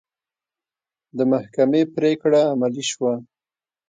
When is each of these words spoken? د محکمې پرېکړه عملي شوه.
د 1.17 1.19
محکمې 1.31 1.81
پرېکړه 1.95 2.41
عملي 2.51 2.83
شوه. 2.91 3.13